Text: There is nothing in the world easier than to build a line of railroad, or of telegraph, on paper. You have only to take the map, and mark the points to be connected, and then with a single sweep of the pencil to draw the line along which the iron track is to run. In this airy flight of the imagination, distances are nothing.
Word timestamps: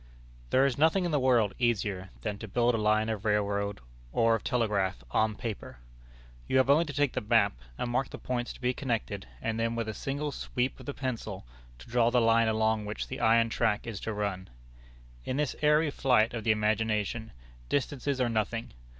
There 0.49 0.65
is 0.65 0.79
nothing 0.79 1.05
in 1.05 1.11
the 1.11 1.19
world 1.19 1.53
easier 1.59 2.09
than 2.21 2.39
to 2.39 2.47
build 2.47 2.73
a 2.73 2.77
line 2.79 3.07
of 3.07 3.23
railroad, 3.23 3.81
or 4.11 4.33
of 4.33 4.43
telegraph, 4.43 5.03
on 5.11 5.35
paper. 5.35 5.77
You 6.47 6.57
have 6.57 6.71
only 6.71 6.85
to 6.85 6.93
take 6.93 7.13
the 7.13 7.21
map, 7.21 7.53
and 7.77 7.91
mark 7.91 8.09
the 8.09 8.17
points 8.17 8.51
to 8.53 8.59
be 8.61 8.73
connected, 8.73 9.27
and 9.43 9.59
then 9.59 9.75
with 9.75 9.87
a 9.87 9.93
single 9.93 10.31
sweep 10.31 10.79
of 10.79 10.87
the 10.87 10.95
pencil 10.95 11.45
to 11.77 11.87
draw 11.87 12.09
the 12.09 12.19
line 12.19 12.47
along 12.47 12.85
which 12.85 13.09
the 13.09 13.19
iron 13.19 13.49
track 13.49 13.85
is 13.85 13.99
to 13.99 14.11
run. 14.11 14.49
In 15.23 15.37
this 15.37 15.55
airy 15.61 15.91
flight 15.91 16.33
of 16.33 16.43
the 16.43 16.51
imagination, 16.51 17.31
distances 17.69 18.19
are 18.19 18.27
nothing. 18.27 18.73